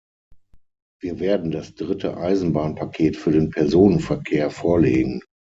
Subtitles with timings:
[0.99, 5.21] Wir werden das dritte Eisenbahnpaket für den Personenverkehr vorlegen.